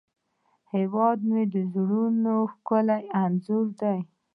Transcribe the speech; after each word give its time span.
هیواد 0.73 1.19
مې 1.29 1.43
د 1.53 1.55
زړونو 1.73 2.35
ښکلی 2.53 2.99
انځور 3.23 3.65
دی 3.81 3.99